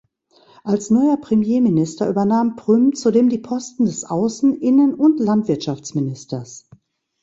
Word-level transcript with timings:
Als 0.63 0.89
neuer 0.89 1.17
Premierminister 1.17 2.09
übernahm 2.09 2.55
Prüm 2.55 2.95
zudem 2.95 3.29
die 3.29 3.37
Posten 3.37 3.85
des 3.85 4.03
Außen-, 4.03 4.55
Innen- 4.59 4.95
und 4.95 5.19
Landwirtschaftsministers. 5.19 6.67